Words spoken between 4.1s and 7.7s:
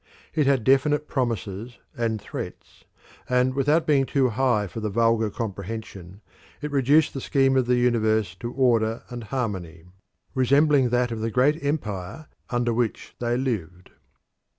high for the vulgar comprehension, it reduced the scheme of